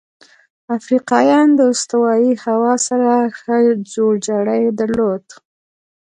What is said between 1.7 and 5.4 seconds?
استوایي هوا سره ښه جوړجاړی درلود.